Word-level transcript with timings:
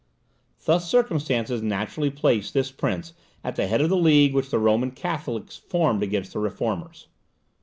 Thus, 0.65 0.89
circumstances 0.89 1.61
naturally 1.61 2.09
placed 2.09 2.55
this 2.55 2.71
prince 2.71 3.13
at 3.43 3.55
the 3.55 3.67
head 3.67 3.81
of 3.81 3.89
the 3.91 3.95
league 3.95 4.33
which 4.33 4.49
the 4.49 4.57
Roman 4.57 4.89
Catholics 4.89 5.57
formed 5.57 6.01
against 6.01 6.33
the 6.33 6.39
Reformers. 6.39 7.05